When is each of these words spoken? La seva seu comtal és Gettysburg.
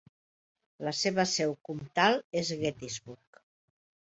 La 0.87 0.93
seva 0.99 1.25
seu 1.33 1.53
comtal 1.69 2.17
és 2.41 2.53
Gettysburg. 2.63 3.43